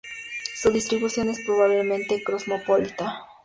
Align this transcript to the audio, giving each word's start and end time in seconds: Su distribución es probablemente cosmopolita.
Su 0.55 0.71
distribución 0.71 1.29
es 1.29 1.39
probablemente 1.45 2.23
cosmopolita. 2.23 3.27